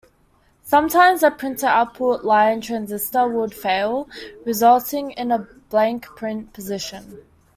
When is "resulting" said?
4.45-5.11